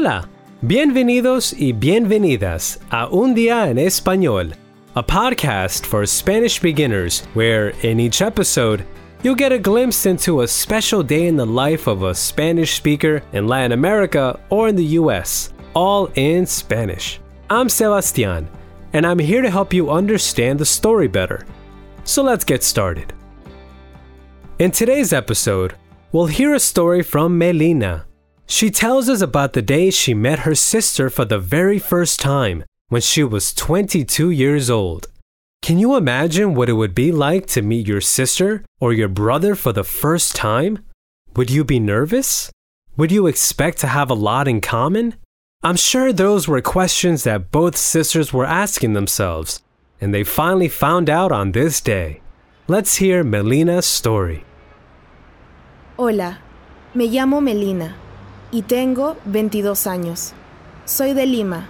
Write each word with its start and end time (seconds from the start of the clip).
Hola, 0.00 0.28
bienvenidos 0.62 1.52
y 1.52 1.72
bienvenidas 1.72 2.78
a 2.88 3.08
Un 3.08 3.34
Día 3.34 3.68
en 3.68 3.78
Español, 3.78 4.54
a 4.94 5.02
podcast 5.02 5.84
for 5.84 6.06
Spanish 6.06 6.60
beginners 6.60 7.24
where 7.34 7.70
in 7.82 7.98
each 7.98 8.22
episode 8.22 8.84
you'll 9.24 9.34
get 9.34 9.50
a 9.50 9.58
glimpse 9.58 10.06
into 10.06 10.42
a 10.42 10.46
special 10.46 11.02
day 11.02 11.26
in 11.26 11.36
the 11.36 11.44
life 11.44 11.88
of 11.88 12.04
a 12.04 12.14
Spanish 12.14 12.76
speaker 12.76 13.24
in 13.32 13.48
Latin 13.48 13.72
America 13.72 14.38
or 14.50 14.68
in 14.68 14.76
the 14.76 15.00
US, 15.00 15.52
all 15.74 16.08
in 16.14 16.46
Spanish. 16.46 17.18
I'm 17.50 17.68
Sebastian, 17.68 18.48
and 18.92 19.04
I'm 19.04 19.18
here 19.18 19.42
to 19.42 19.50
help 19.50 19.74
you 19.74 19.90
understand 19.90 20.60
the 20.60 20.64
story 20.64 21.08
better. 21.08 21.44
So 22.04 22.22
let's 22.22 22.44
get 22.44 22.62
started. 22.62 23.12
In 24.60 24.70
today's 24.70 25.12
episode, 25.12 25.74
we'll 26.12 26.26
hear 26.26 26.54
a 26.54 26.60
story 26.60 27.02
from 27.02 27.36
Melina. 27.36 28.07
She 28.50 28.70
tells 28.70 29.10
us 29.10 29.20
about 29.20 29.52
the 29.52 29.60
day 29.60 29.90
she 29.90 30.14
met 30.14 30.40
her 30.40 30.54
sister 30.54 31.10
for 31.10 31.26
the 31.26 31.38
very 31.38 31.78
first 31.78 32.18
time 32.18 32.64
when 32.88 33.02
she 33.02 33.22
was 33.22 33.52
22 33.52 34.30
years 34.30 34.70
old. 34.70 35.06
Can 35.60 35.78
you 35.78 35.96
imagine 35.96 36.54
what 36.54 36.70
it 36.70 36.72
would 36.72 36.94
be 36.94 37.12
like 37.12 37.44
to 37.48 37.60
meet 37.60 37.86
your 37.86 38.00
sister 38.00 38.64
or 38.80 38.94
your 38.94 39.08
brother 39.08 39.54
for 39.54 39.74
the 39.74 39.84
first 39.84 40.34
time? 40.34 40.78
Would 41.36 41.50
you 41.50 41.62
be 41.62 41.78
nervous? 41.78 42.50
Would 42.96 43.12
you 43.12 43.26
expect 43.26 43.78
to 43.78 43.86
have 43.86 44.08
a 44.08 44.14
lot 44.14 44.48
in 44.48 44.62
common? 44.62 45.16
I'm 45.62 45.76
sure 45.76 46.10
those 46.10 46.48
were 46.48 46.62
questions 46.62 47.24
that 47.24 47.50
both 47.50 47.76
sisters 47.76 48.32
were 48.32 48.46
asking 48.46 48.94
themselves, 48.94 49.60
and 50.00 50.14
they 50.14 50.24
finally 50.24 50.68
found 50.68 51.10
out 51.10 51.32
on 51.32 51.52
this 51.52 51.82
day. 51.82 52.22
Let's 52.66 52.96
hear 52.96 53.22
Melina's 53.22 53.84
story. 53.84 54.44
Hola, 55.98 56.38
me 56.94 57.10
llamo 57.10 57.42
Melina 57.42 58.07
y 58.50 58.62
tengo 58.62 59.16
22 59.26 59.86
años. 59.86 60.32
Soy 60.84 61.12
de 61.12 61.26
Lima, 61.26 61.68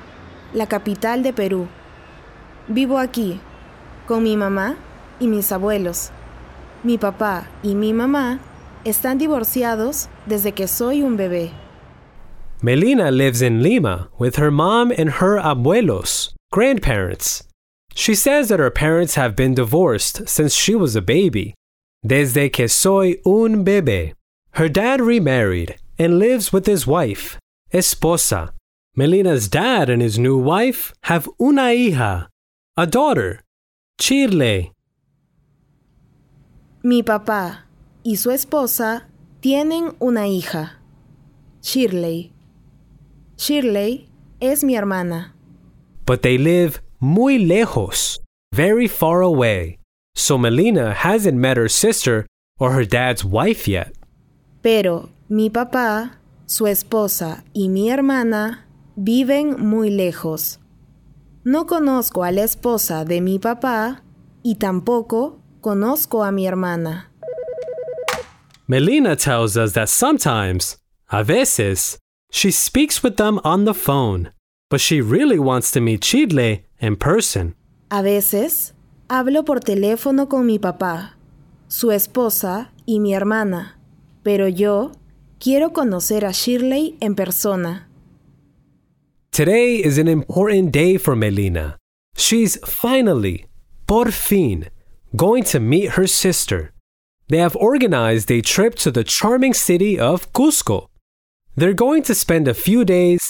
la 0.52 0.66
capital 0.66 1.22
de 1.22 1.32
Perú. 1.32 1.68
Vivo 2.68 2.98
aquí 2.98 3.40
con 4.06 4.22
mi 4.22 4.36
mamá 4.36 4.76
y 5.20 5.26
mis 5.26 5.50
abuelos. 5.52 6.10
Mi 6.84 6.98
papá 6.98 7.48
y 7.62 7.74
mi 7.74 7.92
mamá 7.92 8.40
están 8.84 9.18
divorciados 9.18 10.08
desde 10.26 10.52
que 10.52 10.68
soy 10.68 11.02
un 11.02 11.16
bebé. 11.16 11.50
Melina 12.62 13.10
lives 13.10 13.42
in 13.42 13.62
Lima 13.62 14.08
with 14.18 14.36
her 14.36 14.50
mom 14.50 14.92
and 14.96 15.10
her 15.20 15.38
abuelos, 15.38 16.34
grandparents. 16.52 17.44
She 17.94 18.14
says 18.14 18.48
that 18.48 18.60
her 18.60 18.70
parents 18.70 19.16
have 19.16 19.34
been 19.34 19.54
divorced 19.54 20.28
since 20.28 20.54
she 20.54 20.74
was 20.74 20.94
a 20.94 21.02
baby. 21.02 21.54
Desde 22.04 22.52
que 22.52 22.68
soy 22.68 23.20
un 23.24 23.64
bebé. 23.64 24.12
Her 24.52 24.68
dad 24.68 25.00
remarried 25.00 25.76
and 25.98 26.18
lives 26.18 26.52
with 26.52 26.66
his 26.66 26.86
wife, 26.86 27.38
esposa. 27.72 28.50
Melina's 28.94 29.48
dad 29.48 29.91
and 29.91 30.02
his 30.02 30.18
new 30.18 30.36
wife 30.36 30.92
have 31.02 31.28
una 31.40 31.70
hija, 31.72 32.28
a 32.77 32.86
daughter, 32.86 33.42
Shirley. 34.00 34.72
Mi 36.82 37.02
papá 37.02 37.64
y 38.05 38.14
su 38.16 38.30
esposa 38.30 39.05
tienen 39.40 39.94
una 40.00 40.27
hija, 40.27 40.78
Shirley. 41.62 42.33
Shirley 43.36 44.08
es 44.40 44.64
mi 44.64 44.74
hermana. 44.74 45.34
But 46.06 46.22
they 46.22 46.38
live 46.38 46.80
muy 47.00 47.38
lejos, 47.38 48.18
very 48.52 48.88
far 48.88 49.20
away. 49.20 49.78
So 50.14 50.38
Melina 50.38 50.92
hasn't 50.94 51.38
met 51.38 51.56
her 51.56 51.68
sister 51.68 52.27
or 52.58 52.72
her 52.72 52.84
dad's 52.84 53.24
wife 53.24 53.68
yet. 53.68 53.94
Pero 54.62 55.10
mi 55.28 55.50
papá, 55.50 56.20
su 56.46 56.66
esposa 56.66 57.44
y 57.52 57.68
mi 57.68 57.90
hermana 57.90 58.66
viven 58.96 59.56
muy 59.61 59.90
lejos. 59.90 60.58
No 61.44 61.66
conozco 61.66 62.24
a 62.24 62.33
la 62.33 62.44
esposa 62.44 63.05
de 63.05 63.20
mi 63.20 63.38
papá 63.38 64.02
y 64.42 64.55
tampoco 64.55 65.38
conozco 65.61 66.24
a 66.24 66.33
mi 66.33 66.46
hermana. 66.46 67.12
Melina 68.67 69.17
tells 69.17 69.56
us 69.56 69.72
that 69.74 69.88
sometimes, 69.88 70.78
a 71.11 71.22
veces, 71.22 71.98
she 72.30 72.50
speaks 72.50 73.02
with 73.02 73.17
them 73.17 73.38
on 73.44 73.64
the 73.64 73.74
phone, 73.74 74.33
but 74.70 74.80
she 74.80 75.00
really 75.00 75.38
wants 75.38 75.70
to 75.70 75.80
meet 75.80 76.00
Chidle 76.00 76.64
in 76.80 76.96
person. 76.96 77.55
A 77.90 78.02
veces 78.02 78.74
hablo 79.08 79.44
por 79.44 79.61
teléfono 79.61 80.28
con 80.28 80.46
mi 80.46 80.58
papá, 80.58 81.17
su 81.68 81.92
esposa 81.92 82.72
y 82.86 83.00
mi 83.00 83.14
hermana, 83.14 83.78
pero 84.22 84.48
yo 84.48 84.92
quiero 85.38 85.72
conocer 85.72 86.24
a 86.24 86.32
Shirley 86.32 86.96
en 87.00 87.14
persona. 87.14 87.88
Today 89.30 89.76
is 89.76 89.98
an 89.98 90.08
important 90.08 90.72
day 90.72 90.98
for 90.98 91.14
Melina. 91.14 91.76
She's 92.16 92.58
finally, 92.66 93.46
por 93.86 94.10
fin, 94.10 94.68
going 95.14 95.44
to 95.44 95.60
meet 95.60 95.92
her 95.92 96.08
sister. 96.08 96.72
They 97.28 97.38
have 97.38 97.54
organized 97.56 98.30
a 98.30 98.40
trip 98.40 98.74
to 98.76 98.90
the 98.90 99.04
charming 99.04 99.54
city 99.54 99.98
of 99.98 100.32
Cusco. 100.32 100.88
They're 101.55 101.74
going 101.74 102.02
to 102.05 102.14
spend 102.14 102.48
a 102.48 102.55
few 102.55 102.84
days 102.84 103.20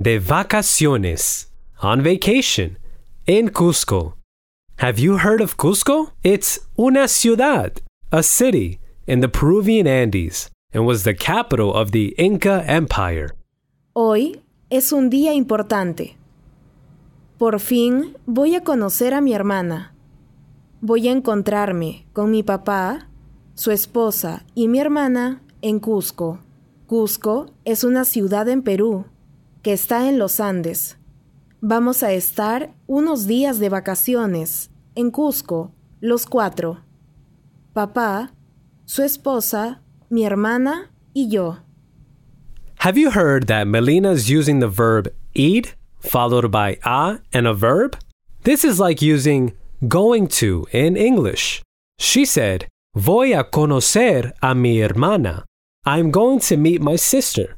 de 0.00 0.18
vacaciones, 0.20 1.46
on 1.82 2.02
vacation, 2.02 2.76
in 3.26 3.48
Cusco. 3.48 4.14
Have 4.76 4.98
you 4.98 5.18
heard 5.18 5.40
of 5.40 5.56
Cusco? 5.56 6.12
It's 6.22 6.60
una 6.78 7.08
ciudad, 7.08 7.80
a 8.12 8.22
city 8.22 8.78
in 9.06 9.20
the 9.20 9.28
Peruvian 9.28 9.86
Andes, 9.86 10.50
and 10.72 10.86
was 10.86 11.04
the 11.04 11.14
capital 11.14 11.72
of 11.72 11.92
the 11.92 12.14
Inca 12.18 12.64
Empire. 12.66 13.30
Hoy 13.92 14.42
es 14.70 14.92
un 14.92 15.10
día 15.10 15.34
importante. 15.34 16.16
Por 17.38 17.60
fin 17.60 18.16
voy 18.26 18.54
a 18.54 18.62
conocer 18.62 19.14
a 19.14 19.20
mi 19.20 19.32
hermana. 19.32 19.94
Voy 20.80 21.08
a 21.08 21.12
encontrarme 21.12 22.06
con 22.12 22.30
mi 22.30 22.42
papá, 22.42 23.08
su 23.54 23.70
esposa 23.70 24.44
y 24.54 24.68
mi 24.68 24.78
hermana 24.78 25.42
en 25.62 25.80
Cusco. 25.80 26.38
Cusco 26.86 27.46
es 27.64 27.84
una 27.84 28.04
ciudad 28.04 28.48
en 28.48 28.62
Perú 28.62 29.06
que 29.62 29.72
está 29.72 30.08
en 30.08 30.18
los 30.18 30.40
Andes. 30.40 30.98
Vamos 31.60 32.02
a 32.02 32.12
estar 32.12 32.74
unos 32.86 33.26
días 33.26 33.58
de 33.58 33.68
vacaciones 33.68 34.70
en 34.94 35.10
Cusco, 35.10 35.72
los 36.00 36.26
cuatro. 36.26 36.84
Papá, 37.72 38.32
su 38.84 39.02
esposa, 39.02 39.82
mi 40.10 40.22
hermana 40.22 40.88
y 41.14 41.26
yo. 41.28 41.58
Have 42.80 42.96
you 42.98 43.10
heard 43.10 43.46
that 43.48 43.66
Melina's 43.66 44.30
using 44.30 44.60
the 44.60 44.68
verb 44.68 45.08
ir 45.34 45.62
followed 46.00 46.50
by 46.50 46.78
a 46.84 47.18
and 47.32 47.46
a 47.46 47.54
verb? 47.54 47.98
This 48.42 48.64
is 48.64 48.78
like 48.78 49.02
using 49.02 49.52
going 49.88 50.28
to 50.40 50.66
in 50.72 50.96
English. 50.96 51.62
She 51.98 52.24
said, 52.24 52.66
Voy 52.94 53.38
a 53.38 53.44
conocer 53.44 54.32
a 54.42 54.54
mi 54.54 54.78
hermana. 54.78 55.44
I'm 55.84 56.10
going 56.10 56.40
to 56.40 56.56
meet 56.56 56.80
my 56.80 56.96
sister. 56.96 57.56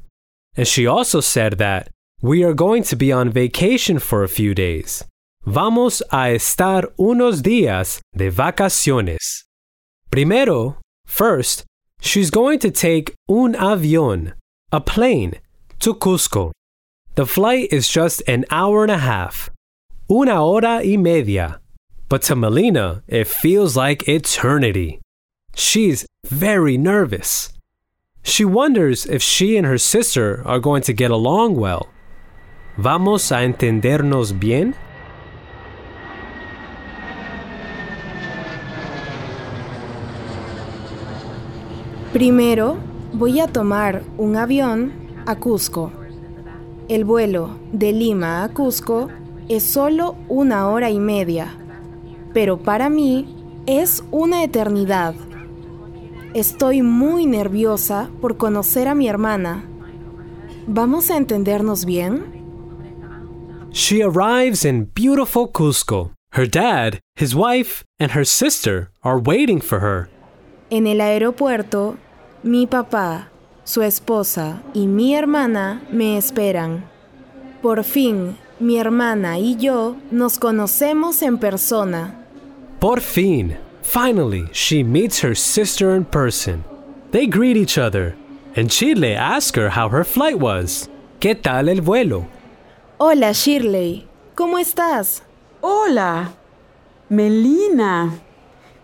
And 0.57 0.67
she 0.67 0.87
also 0.87 1.21
said 1.21 1.59
that 1.59 1.91
we 2.21 2.43
are 2.43 2.55
going 2.55 2.83
to 2.85 2.97
be 2.97 3.13
on 3.13 3.31
vacation 3.31 3.99
for 3.99 4.25
a 4.25 4.29
few 4.29 4.55
days. 4.55 5.05
Vamos 5.45 6.03
a 6.11 6.35
estar 6.35 6.93
unos 6.99 7.43
días 7.43 8.01
de 8.15 8.31
vacaciones. 8.31 9.45
Primero, 10.11 10.77
first, 11.07 11.65
she's 12.01 12.31
going 12.31 12.59
to 12.61 12.71
take 12.71 13.15
un 13.29 13.55
avión, 13.55 14.33
a 14.73 14.81
plane, 14.81 15.35
to 15.81 15.95
Cusco. 15.95 16.53
The 17.15 17.27
flight 17.27 17.69
is 17.73 17.89
just 17.89 18.23
an 18.29 18.45
hour 18.51 18.83
and 18.83 18.93
a 18.93 18.99
half, 18.99 19.51
una 20.11 20.37
hora 20.37 20.81
y 20.85 20.97
media. 20.97 21.61
But 22.09 22.23
to 22.23 22.37
Melina, 22.37 23.03
it 23.07 23.27
feels 23.27 23.77
like 23.77 24.09
eternity. 24.09 25.01
She's 25.55 26.07
very 26.25 26.79
nervous. 26.79 27.53
She 28.23 28.45
wonders 28.45 29.07
if 29.07 29.23
she 29.23 29.57
and 29.57 29.67
her 29.67 29.79
sister 29.79 30.43
are 30.47 30.61
going 30.61 30.83
to 30.83 30.93
get 30.93 31.11
along 31.11 31.57
well. 31.57 31.89
¿Vamos 32.77 33.33
a 33.33 33.43
entendernos 33.45 34.39
bien? 34.39 34.75
Primero, 42.13 42.79
voy 43.13 43.39
a 43.41 43.49
tomar 43.49 44.03
un 44.17 44.37
avión 44.37 44.93
a 45.27 45.37
Cusco. 45.37 45.93
El 46.89 47.05
vuelo 47.05 47.59
de 47.71 47.93
Lima 47.93 48.45
a 48.45 48.49
Cusco 48.49 49.09
es 49.49 49.63
solo 49.63 50.17
una 50.27 50.69
hora 50.69 50.89
y 50.89 51.01
media, 51.01 51.55
pero 52.33 52.57
para 52.57 52.89
mí 52.89 53.63
es 53.67 54.03
una 54.11 54.43
eternidad. 54.43 55.15
Estoy 56.33 56.81
muy 56.81 57.27
nerviosa 57.27 58.09
por 58.23 58.39
conocer 58.39 58.89
a 58.89 58.95
mi 58.95 59.07
hermana. 59.07 59.65
¿Vamos 60.67 61.11
a 61.11 61.19
entendernos 61.19 61.85
bien? 61.85 62.25
She 63.71 64.03
arrives 64.03 64.65
in 64.65 64.91
beautiful 64.95 65.47
Cusco. 65.47 66.13
Her 66.33 66.47
dad, 66.49 67.01
his 67.17 67.35
wife, 67.35 67.85
and 68.01 68.13
her 68.13 68.25
sister 68.25 68.91
are 69.03 69.19
waiting 69.19 69.61
for 69.61 69.81
her. 69.81 70.09
En 70.71 70.87
el 70.87 71.01
aeropuerto, 71.01 71.97
mi 72.43 72.67
papá, 72.67 73.31
su 73.65 73.83
esposa 73.83 74.63
y 74.75 74.87
mi 74.87 75.15
hermana 75.15 75.83
me 75.91 76.19
esperan. 76.19 76.85
Por 77.63 77.85
fin, 77.85 78.37
mi 78.61 78.79
hermana 78.79 79.39
y 79.39 79.57
yo 79.57 79.97
nos 80.11 80.39
conocemos 80.39 81.23
en 81.23 81.39
persona. 81.39 82.15
Por 82.81 83.01
fin, 83.01 83.57
finally, 83.83 84.47
she 84.53 84.85
meets 84.85 85.25
her 85.25 85.35
sister 85.35 85.97
in 85.97 86.05
person. 86.05 86.63
They 87.13 87.27
greet 87.27 87.57
each 87.57 87.79
other, 87.79 88.15
and 88.55 88.71
Chile 88.71 89.15
asks 89.15 89.57
her 89.57 89.71
how 89.71 89.89
her 89.89 90.05
flight 90.05 90.39
was. 90.39 90.91
¿Qué 91.19 91.35
tal 91.35 91.71
el 91.71 91.81
vuelo? 91.81 92.27
Hola 92.99 93.33
Shirley, 93.33 94.07
¿cómo 94.35 94.59
estás? 94.59 95.23
Hola, 95.63 96.35
Melina. 97.09 98.13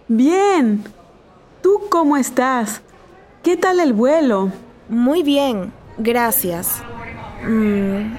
Bien. 0.09 0.83
¿Tú 1.65 1.81
cómo 1.89 2.19
estás? 2.19 2.83
¿Qué 3.43 3.57
tal 3.57 3.81
el 3.81 3.95
vuelo? 3.95 4.53
Muy 4.91 5.23
bien, 5.23 5.73
gracias. 5.97 6.83
Mm, 7.43 8.19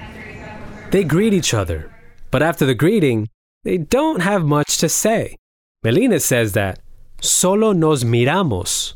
They 0.90 1.04
greet 1.04 1.32
each 1.32 1.54
other, 1.54 1.88
but 2.32 2.42
after 2.42 2.66
the 2.66 2.74
greeting, 2.74 3.28
they 3.62 3.78
don't 3.78 4.20
have 4.20 4.42
much 4.44 4.78
to 4.78 4.88
say. 4.88 5.36
Melina 5.84 6.18
says 6.18 6.54
that 6.54 6.80
solo 7.20 7.72
nos 7.72 8.02
miramos. 8.02 8.94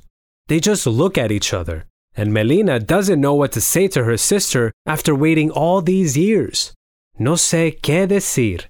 They 0.49 0.58
just 0.58 0.85
look 0.85 1.17
at 1.17 1.31
each 1.31 1.55
other, 1.55 1.87
and 2.17 2.32
Melina 2.32 2.81
doesn't 2.81 3.20
know 3.20 3.35
what 3.35 3.52
to 3.52 3.61
say 3.61 3.87
to 3.87 4.02
her 4.02 4.17
sister 4.17 4.73
after 4.85 5.14
waiting 5.14 5.52
all 5.52 5.81
these 5.81 6.17
years. 6.17 6.75
No 7.20 7.35
sé 7.37 7.81
qué 7.81 8.08
decir. 8.08 8.64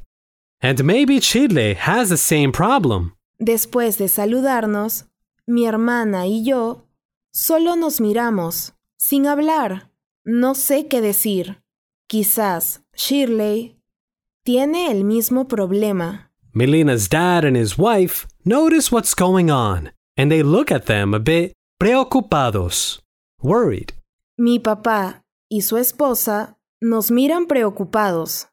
And 0.61 0.85
maybe 0.85 1.21
Shirley 1.21 1.73
has 1.73 2.11
the 2.11 2.19
same 2.19 2.53
problem. 2.53 3.15
después 3.39 3.97
de 3.97 4.07
saludarnos, 4.09 5.07
mi 5.51 5.67
hermana 5.67 6.27
y 6.27 6.45
yo 6.45 6.87
solo 7.33 7.77
nos 7.77 8.01
miramos, 8.01 8.75
sin 8.97 9.27
hablar. 9.27 9.91
No 10.25 10.55
sé 10.55 10.87
qué 10.87 11.01
decir. 11.01 11.63
Quizás 12.09 12.83
Shirley 12.95 13.81
tiene 14.45 14.91
el 14.91 15.05
mismo 15.05 15.49
problema. 15.49 16.31
Melina's 16.53 17.09
dad 17.09 17.45
and 17.45 17.57
his 17.57 17.77
wife 17.77 18.27
notice 18.45 18.91
what's 18.91 19.15
going 19.15 19.51
on, 19.51 19.93
and 20.17 20.31
they 20.31 20.43
look 20.43 20.73
at 20.73 20.87
them 20.87 21.15
a 21.15 21.21
bit 21.21 21.53
preocupados, 21.79 23.01
worried. 23.41 23.93
Mi 24.37 24.59
papá 24.59 25.25
y 25.49 25.63
su 25.63 25.77
esposa 25.77 26.59
nos 26.81 27.11
miran 27.11 27.47
preocupados. 27.47 28.49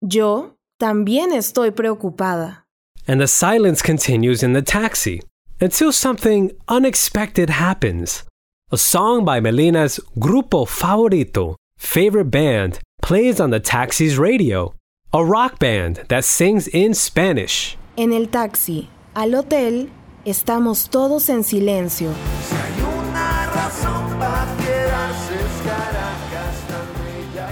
Yo 0.00 0.56
también 0.78 1.32
estoy 1.32 1.70
preocupada. 1.70 2.66
And 3.06 3.20
the 3.20 3.28
silence 3.28 3.82
continues 3.82 4.42
in 4.42 4.52
the 4.52 4.62
taxi 4.62 5.20
until 5.60 5.92
something 5.92 6.52
unexpected 6.68 7.50
happens. 7.50 8.24
A 8.72 8.76
song 8.76 9.24
by 9.24 9.40
Melina's 9.40 10.00
Grupo 10.18 10.66
Favorito, 10.66 11.56
favorite 11.78 12.30
band, 12.30 12.80
plays 13.02 13.40
on 13.40 13.50
the 13.50 13.60
taxi's 13.60 14.18
radio. 14.18 14.74
A 15.12 15.24
rock 15.24 15.58
band 15.58 16.02
that 16.08 16.24
sings 16.24 16.68
in 16.68 16.94
Spanish. 16.94 17.76
En 17.96 18.12
el 18.12 18.28
taxi, 18.28 18.88
al 19.14 19.34
hotel, 19.34 19.88
estamos 20.24 20.90
todos 20.90 21.28
en 21.28 21.44
silencio. 21.44 22.10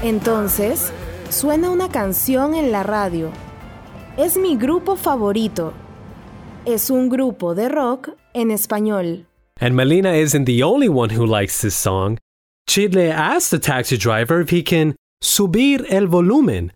Entonces, 0.02 0.92
suena 1.30 1.70
una 1.70 1.88
canción 1.88 2.54
en 2.54 2.70
la 2.72 2.82
radio. 2.82 3.30
Es 4.18 4.36
mi 4.36 4.56
grupo 4.56 4.96
favorito. 4.96 5.72
Es 6.66 6.88
un 6.88 7.10
grupo 7.10 7.54
de 7.54 7.68
rock 7.68 8.08
en 8.32 8.50
español. 8.50 9.26
And 9.60 9.76
Melina 9.76 10.14
isn't 10.14 10.46
the 10.46 10.62
only 10.62 10.88
one 10.88 11.10
who 11.10 11.26
likes 11.26 11.60
this 11.60 11.76
song. 11.76 12.18
Chile 12.66 13.10
asks 13.10 13.50
the 13.50 13.58
taxi 13.58 13.98
driver 13.98 14.40
if 14.40 14.48
he 14.48 14.62
can 14.62 14.94
subir 15.22 15.84
el 15.90 16.06
volumen, 16.06 16.72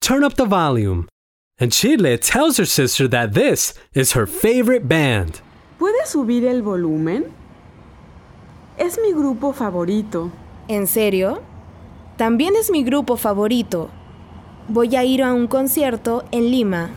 turn 0.00 0.24
up 0.24 0.36
the 0.36 0.46
volume. 0.46 1.06
And 1.58 1.70
Chile 1.70 2.16
tells 2.16 2.56
her 2.56 2.64
sister 2.64 3.06
that 3.08 3.34
this 3.34 3.74
is 3.92 4.12
her 4.12 4.26
favorite 4.26 4.88
band. 4.88 5.42
¿Puedes 5.78 6.08
subir 6.08 6.46
el 6.46 6.62
volumen? 6.62 7.26
Es 8.78 8.98
mi 8.98 9.12
grupo 9.12 9.52
favorito. 9.52 10.32
¿En 10.66 10.86
serio? 10.86 11.42
También 12.16 12.56
es 12.56 12.70
mi 12.70 12.82
grupo 12.84 13.18
favorito. 13.18 13.90
Voy 14.68 14.96
a 14.96 15.04
ir 15.04 15.22
a 15.22 15.34
un 15.34 15.46
concierto 15.46 16.24
en 16.32 16.50
Lima. 16.50 16.90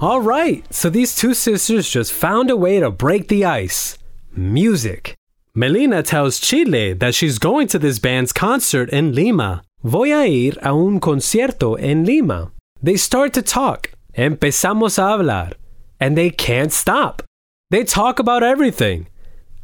All 0.00 0.22
right, 0.22 0.64
so 0.72 0.88
these 0.88 1.14
two 1.14 1.34
sisters 1.34 1.90
just 1.90 2.10
found 2.10 2.48
a 2.48 2.56
way 2.56 2.80
to 2.80 2.90
break 2.90 3.28
the 3.28 3.44
ice 3.44 3.98
music. 4.34 5.14
Melina 5.54 6.02
tells 6.02 6.38
Shirley 6.38 6.94
that 6.94 7.14
she's 7.14 7.38
going 7.38 7.68
to 7.68 7.78
this 7.78 7.98
band's 7.98 8.32
concert 8.32 8.88
in 8.90 9.14
Lima. 9.14 9.62
Voy 9.82 10.12
a 10.12 10.26
ir 10.26 10.56
a 10.62 10.72
un 10.72 11.00
concierto 11.00 11.74
en 11.74 12.04
Lima. 12.06 12.50
They 12.82 12.96
start 12.96 13.34
to 13.34 13.42
talk. 13.42 13.92
Empezamos 14.16 14.98
a 14.98 15.02
hablar. 15.02 15.52
And 15.98 16.16
they 16.16 16.30
can't 16.30 16.72
stop. 16.72 17.22
They 17.70 17.84
talk 17.84 18.18
about 18.18 18.42
everything. 18.42 19.08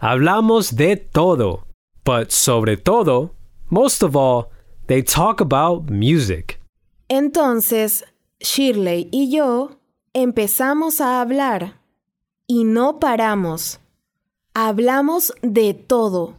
Hablamos 0.03 0.77
de 0.77 0.97
todo. 0.97 1.65
But 2.05 2.31
sobre 2.31 2.77
todo, 2.77 3.31
most 3.71 4.03
of 4.03 4.17
all, 4.17 4.51
they 4.87 5.03
talk 5.03 5.41
about 5.41 5.91
music. 5.91 6.61
Entonces, 7.09 8.05
Shirley 8.41 9.09
y 9.13 9.31
yo 9.31 9.79
empezamos 10.15 11.01
a 11.01 11.21
hablar 11.21 11.75
y 12.47 12.65
no 12.65 12.99
paramos. 12.99 13.79
Hablamos 14.55 15.33
de 15.43 15.75
todo, 15.75 16.35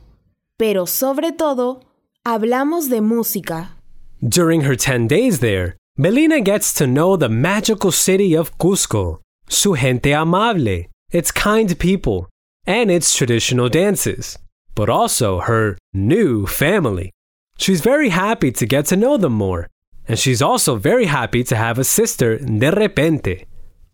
pero 0.57 0.85
sobre 0.88 1.31
todo, 1.31 1.81
hablamos 2.24 2.89
de 2.89 3.01
música. 3.01 3.75
During 4.21 4.62
her 4.62 4.75
10 4.75 5.07
days 5.07 5.39
there, 5.39 5.77
Melina 5.97 6.41
gets 6.41 6.73
to 6.73 6.88
know 6.88 7.15
the 7.15 7.30
magical 7.30 7.91
city 7.91 8.35
of 8.35 8.57
Cusco, 8.57 9.19
su 9.47 9.75
gente 9.75 10.13
amable, 10.13 10.88
its 11.12 11.31
kind 11.31 11.77
people, 11.77 12.27
and 12.65 12.91
its 12.91 13.15
traditional 13.15 13.69
dances, 13.69 14.38
but 14.75 14.89
also 14.89 15.39
her 15.39 15.77
new 15.94 16.45
family. 16.45 17.12
She's 17.57 17.81
very 17.81 18.09
happy 18.09 18.51
to 18.51 18.65
get 18.68 18.86
to 18.88 18.95
know 18.95 19.18
them 19.18 19.33
more, 19.33 19.68
and 20.07 20.18
she's 20.18 20.42
also 20.42 20.75
very 20.75 21.07
happy 21.07 21.44
to 21.45 21.56
have 21.56 21.80
a 21.80 21.83
sister 21.83 22.37
de 22.37 22.71
repente, 22.71 23.47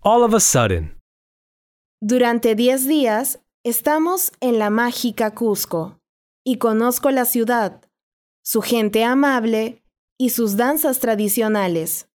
all 0.04 0.24
of 0.24 0.34
a 0.34 0.40
sudden. 0.40 0.92
Durante 2.02 2.56
10 2.56 2.88
días 2.88 3.40
estamos 3.64 4.32
en 4.42 4.60
la 4.60 4.70
mágica 4.70 5.32
Cusco 5.32 5.98
y 6.44 6.58
conozco 6.58 7.10
la 7.12 7.24
ciudad, 7.24 7.82
su 8.44 8.62
gente 8.62 9.06
amable 9.06 9.82
y 10.18 10.30
sus 10.32 10.58
danzas 10.58 11.00
tradicionales. 11.00 12.10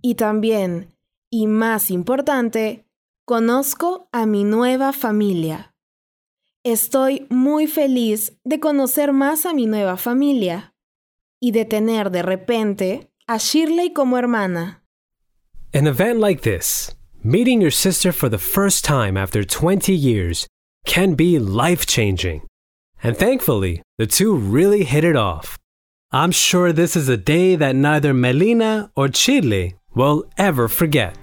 Y 0.00 0.14
también, 0.14 0.94
y 1.28 1.48
más 1.48 1.90
importante, 1.90 2.84
conozco 3.24 4.08
a 4.12 4.26
mi 4.26 4.44
nueva 4.44 4.92
familia. 4.92 5.74
Estoy 6.62 7.26
muy 7.30 7.66
feliz 7.66 8.38
de 8.44 8.60
conocer 8.60 9.12
más 9.12 9.44
a 9.44 9.52
mi 9.52 9.66
nueva 9.66 9.96
familia 9.96 10.73
y 11.44 11.50
de 11.50 11.66
tener 11.66 12.10
de 12.10 12.22
repente 12.22 13.10
a 13.26 13.38
Shirley 13.38 13.92
como 13.92 14.16
hermana. 14.16 14.82
An 15.74 15.86
event 15.86 16.18
like 16.18 16.40
this, 16.42 16.94
meeting 17.22 17.60
your 17.60 17.70
sister 17.70 18.12
for 18.12 18.30
the 18.30 18.38
first 18.38 18.84
time 18.84 19.16
after 19.16 19.44
20 19.44 19.92
years, 19.92 20.46
can 20.86 21.14
be 21.14 21.38
life 21.38 21.84
changing. 21.84 22.42
And 23.02 23.16
thankfully, 23.16 23.82
the 23.98 24.06
two 24.06 24.34
really 24.34 24.84
hit 24.84 25.04
it 25.04 25.16
off. 25.16 25.58
I'm 26.12 26.30
sure 26.30 26.72
this 26.72 26.96
is 26.96 27.08
a 27.10 27.16
day 27.18 27.56
that 27.56 27.76
neither 27.76 28.14
Melina 28.14 28.90
or 28.96 29.12
Shirley 29.12 29.74
will 29.94 30.24
ever 30.38 30.68
forget. 30.68 31.14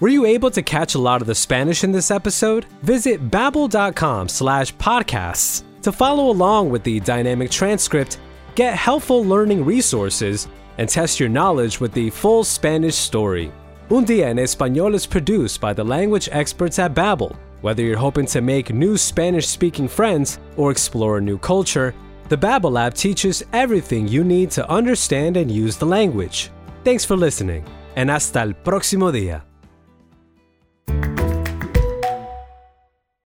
Were 0.00 0.08
you 0.08 0.24
able 0.26 0.50
to 0.52 0.62
catch 0.62 0.94
a 0.94 0.98
lot 0.98 1.20
of 1.20 1.26
the 1.28 1.34
Spanish 1.34 1.84
in 1.84 1.92
this 1.92 2.10
episode? 2.10 2.64
Visit 2.82 3.30
babbel.com 3.30 4.28
slash 4.28 4.74
podcasts 4.76 5.62
to 5.82 5.92
follow 5.92 6.30
along 6.30 6.70
with 6.70 6.82
the 6.82 6.98
dynamic 7.00 7.50
transcript, 7.50 8.18
get 8.58 8.74
helpful 8.74 9.24
learning 9.24 9.64
resources, 9.64 10.48
and 10.78 10.88
test 10.88 11.20
your 11.20 11.28
knowledge 11.28 11.80
with 11.80 11.92
the 11.92 12.10
full 12.10 12.42
Spanish 12.42 12.96
story. 12.96 13.52
Un 13.88 14.04
Día 14.04 14.26
en 14.26 14.38
Español 14.38 14.94
is 14.94 15.06
produced 15.06 15.60
by 15.60 15.72
the 15.72 15.84
language 15.84 16.28
experts 16.32 16.80
at 16.80 16.92
Babbel. 16.92 17.36
Whether 17.62 17.84
you're 17.84 17.96
hoping 17.96 18.26
to 18.26 18.40
make 18.40 18.74
new 18.74 18.96
Spanish-speaking 18.96 19.86
friends 19.86 20.40
or 20.56 20.72
explore 20.72 21.18
a 21.18 21.20
new 21.20 21.38
culture, 21.38 21.94
the 22.28 22.36
Babbel 22.36 22.76
app 22.76 22.94
teaches 22.94 23.44
everything 23.52 24.08
you 24.08 24.24
need 24.24 24.50
to 24.50 24.68
understand 24.68 25.36
and 25.36 25.50
use 25.52 25.76
the 25.76 25.86
language. 25.86 26.50
Thanks 26.82 27.04
for 27.04 27.16
listening, 27.16 27.64
and 27.94 28.10
hasta 28.10 28.40
el 28.40 28.54
próximo 28.54 29.12
día. 29.12 29.47